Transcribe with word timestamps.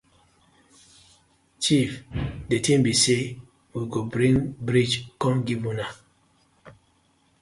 Chief 1.63 1.91
di 2.49 2.57
tin 2.65 2.79
bi 2.85 2.93
say 3.03 3.23
we 3.73 3.81
go 3.91 3.99
bring 4.13 4.35
bridge 4.67 4.95
kom 5.21 5.35
giv 5.45 5.61
una. 5.71 5.87